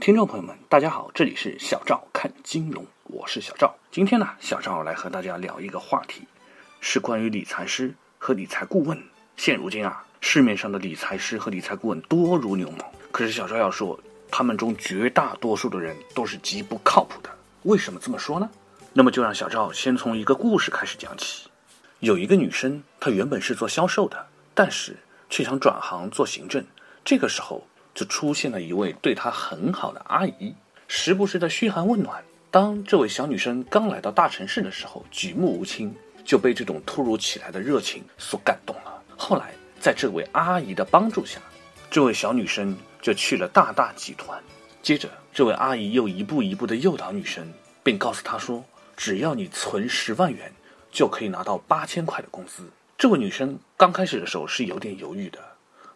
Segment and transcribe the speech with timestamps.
[0.00, 3.76] 听众朋友们，大家好，这里是小赵看金融，我是小赵。
[3.92, 6.22] 今天呢，小赵来和大家聊一个话题，
[6.80, 8.98] 是关于理财师和理财顾问。
[9.36, 17.28] 现如今啊，市面上的理财师和理财顾问多如牛毛，可是小赵要说，他们中绝大多数的人都是极不靠谱的。
[17.64, 18.48] 为什么这么说呢？
[18.94, 21.50] 那么就让小赵先从一个故事开始讲起。
[21.98, 24.96] 有一个女生，她原本是做销售的，但是
[25.28, 26.64] 却想转行做行政。
[27.04, 27.62] 这个时候。
[27.94, 30.54] 就出现了一位对她很好的阿姨，
[30.88, 32.22] 时不时的嘘寒问暖。
[32.50, 39.02] 当这位小女生刚来到大城市的时候，举目无亲，就被这种突如其来的热情所感动了。
[39.16, 41.40] 后来，在这位阿姨的帮助下，
[41.90, 44.42] 这位小女生就去了大大集团。
[44.82, 47.46] 接着，这位阿姨又一步一步的诱导女生，
[47.82, 48.64] 并告诉她说
[48.96, 50.52] ：“只要你存十万元，
[50.90, 55.38] 就可以拿到八千块的工资。”这位女生刚开始的时候是有点犹豫的，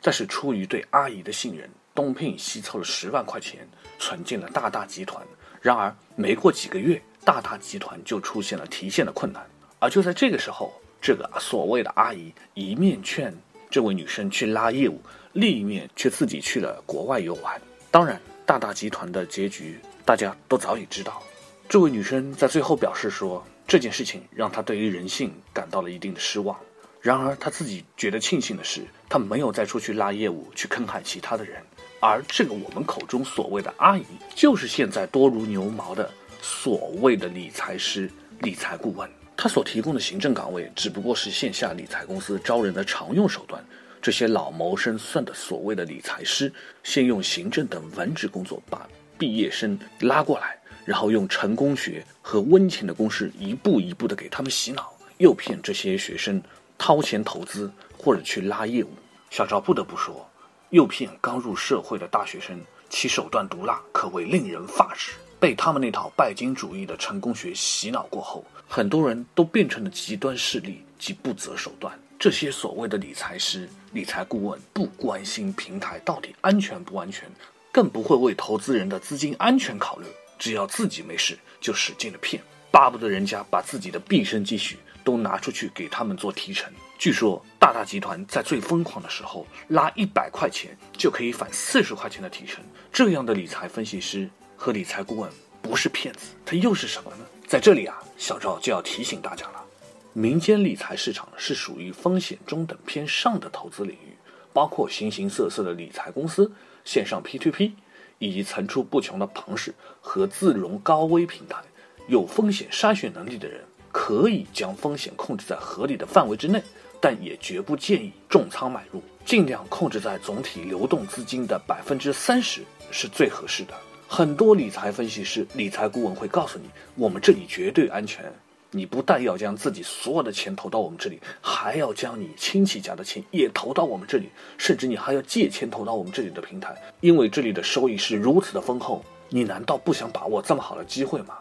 [0.02, 1.68] 但是出于对阿姨的信任。
[1.94, 3.66] 东拼西凑了十万块钱，
[3.98, 5.24] 存进了大大集团。
[5.62, 9.46] 然而，没过几个月，大大集团就出现了提现的困难。
[9.78, 13.32] 而就在这个时候，这个所谓的阿姨一面劝
[13.70, 15.00] 这位女生去拉业务，
[15.32, 17.60] 另一面却自己去了国外游玩。
[17.90, 21.22] 当然，大大集团的结局大家都早已知道。
[21.68, 26.58] 这位女生在最后表示说，这件事情让她对于人性感到了一定的失望。
[27.00, 31.62] 然而，她自己觉得庆幸的是，她没有再出去拉业务去坑害其他的人。
[32.06, 36.10] 而这个我们口中所谓的阿姨，就是现在多如牛毛的
[36.42, 39.08] 所谓的理财师、理财顾问。
[39.34, 43.64] 他所提供的行政岗位，只不过是线下理财公司招人的常用手段。
[44.02, 46.52] 这些老谋深算的所谓的理财师，
[46.82, 56.42] 先用行政等文职工作把毕业生拉过来，然后用成功学和温情的公式一步一步的给他们洗脑，诱骗这些学生
[56.76, 58.90] 掏钱投资或者去拉业务。
[59.30, 60.28] 小赵不得不说。
[60.74, 65.12] 诱骗刚入社会的大学生，其手段毒辣，可谓令人发指。
[65.38, 71.96] 被他们那套拜金主义的成功学洗脑过后，很多人都变成了极端势力及不择手段。
[72.18, 77.30] 这些所谓的理财师、理财顾问，不关心平台到底安全不安全，
[77.70, 80.06] 更不会为投资人的资金安全考虑。
[80.40, 82.42] 只要自己没事，就使劲的骗，
[82.72, 86.72] 巴不得人家把自己的毕生积蓄都拿出去给他们做提成。
[86.98, 92.62] 据说大大集团在最疯狂的时候，拉一百块钱就可以返四十块钱的提成。
[92.92, 95.30] 这样的理财分析师和理财顾问
[95.62, 97.24] 不是骗子，他又是什么呢？
[97.46, 99.64] 在这里啊，小赵就要提醒大家了：
[100.12, 104.14] 民间理财市场是属于风险中等偏上的投资领域，
[104.52, 106.52] 包括形形色色的理财公司、
[106.84, 107.72] 线上 P2P，
[108.18, 111.62] 以及层出不穷的庞氏和自融高危平台。
[112.08, 116.62] 有风险筛选能力的人，可以将风险控制在合理的范围之内。
[117.04, 123.74] 但也绝不建议重仓买入，尽量控制在总体流动资金的百分之三十是最合适的。
[124.08, 128.24] 很多理财分析师、理财顾问会告诉你，我们这里绝对安全。
[128.70, 139.04] 你不但要将自己所有的钱投到我们这里，还要将你亲戚家的钱也投到我们这里，甚至你还要借钱投到我们这里的平台，因为这里的收益是如此的丰厚。
[139.28, 141.34] 你难道不想把握这么好的机会吗？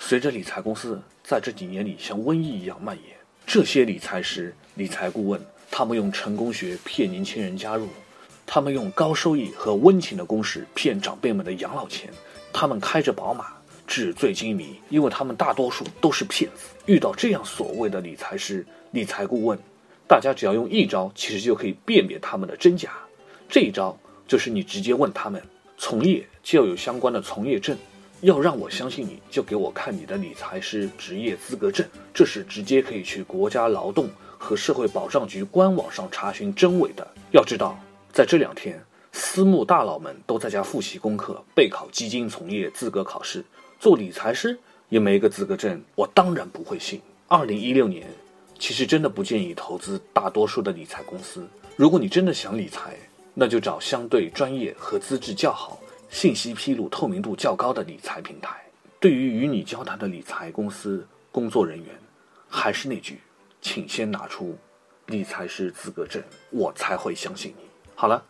[0.00, 3.14] 随着理财公司在这几年里像瘟疫一样蔓延。
[3.46, 7.88] 这些理财师、理财顾问，他们用成功学骗年轻人加入，
[8.44, 12.10] 他们用高收益和温情的公式骗长辈们的养老钱，
[12.52, 13.46] 他们开着宝马，
[13.86, 16.66] 纸醉金迷，因为他们大多数都是骗子。
[16.84, 19.58] 遇到这样所谓的理财师、理财顾问，
[20.06, 22.90] 大家只要用一招，其实就可以辨别他们的真假。
[23.48, 23.98] 这一招
[24.28, 25.42] 就是你直接问他们，
[25.78, 27.74] 从业就要有相关的从业证。
[28.22, 37.06] 要让我相信你，就给我看你的理财师职业资格证，这是直接可以去国家劳动和社会保障局官网上查询真伪的。
[37.32, 37.78] 要知道，
[38.12, 43.44] 在这两天，私募大佬们都在家复习功课，备考基金从业资格考试，
[43.78, 47.00] 做理财师也没个资格证，我当然不会信。
[47.28, 48.06] 二零一六年，
[48.58, 51.46] 其实真的不建议投资大多数的理财公司。
[51.76, 52.96] 如果你真的想理财，
[53.34, 55.78] 那就找相对专业和资质较好。
[56.08, 58.56] 信息披露透明度较高的理财平台，
[59.00, 61.86] 对于与你交谈的理财公司工作人员，
[62.48, 63.18] 还是那句，
[63.66, 64.56] 请先拿出
[65.06, 67.64] 理财师资格证，我才会相信你。
[67.96, 68.24] 好了，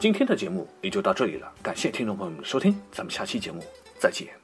[0.00, 3.62] 今天的节目也就到这里了，感谢听众朋友们的收听，咱们下期节目
[4.00, 4.39] 再见。